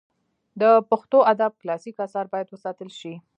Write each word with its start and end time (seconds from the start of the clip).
د 0.61 0.63
پښتو 0.89 1.17
ادب 1.33 1.51
کلاسیک 1.61 1.95
آثار 2.07 2.25
باید 2.33 2.47
وساتل 2.49 2.89
سي. 2.99 3.13